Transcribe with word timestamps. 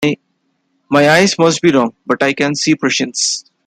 My 0.89 1.09
eyes 1.11 1.37
must 1.37 1.61
be 1.61 1.71
wrong, 1.71 1.93
but 2.07 2.23
I 2.23 2.33
can 2.33 2.55
see 2.55 2.73
Prussians. 2.73 3.45